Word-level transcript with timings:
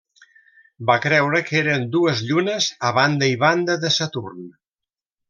Va 0.89 0.93
creure 1.01 1.41
que 1.49 1.59
eren 1.59 1.85
dues 1.95 2.23
llunes 2.29 2.71
a 2.89 2.95
banda 2.99 3.29
i 3.37 3.39
banda 3.45 3.77
de 3.85 3.93
Saturn. 4.01 4.41